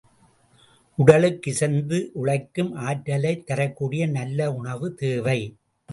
[0.97, 5.39] உடலுக்கு இசைந்த உழைக்கும் ஆற்றலைத் தரக்கூடிய நல்ல உணவு தேவை.